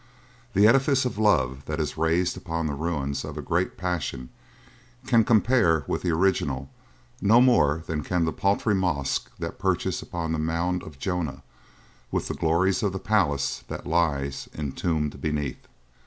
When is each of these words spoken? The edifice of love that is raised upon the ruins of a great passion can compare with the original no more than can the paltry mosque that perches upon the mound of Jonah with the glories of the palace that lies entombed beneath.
The 0.53 0.65
edifice 0.65 1.05
of 1.05 1.19
love 1.19 1.65
that 1.65 1.79
is 1.79 1.95
raised 1.95 2.35
upon 2.35 2.65
the 2.65 2.73
ruins 2.73 3.23
of 3.23 3.37
a 3.37 3.41
great 3.43 3.77
passion 3.77 4.29
can 5.05 5.23
compare 5.23 5.83
with 5.85 6.01
the 6.01 6.09
original 6.09 6.71
no 7.21 7.39
more 7.39 7.83
than 7.85 8.01
can 8.03 8.25
the 8.25 8.33
paltry 8.33 8.73
mosque 8.73 9.29
that 9.37 9.59
perches 9.59 10.01
upon 10.01 10.31
the 10.31 10.39
mound 10.39 10.81
of 10.81 10.97
Jonah 10.97 11.43
with 12.11 12.29
the 12.29 12.33
glories 12.33 12.81
of 12.81 12.93
the 12.93 12.99
palace 12.99 13.63
that 13.67 13.85
lies 13.85 14.49
entombed 14.57 15.21
beneath. 15.21 15.67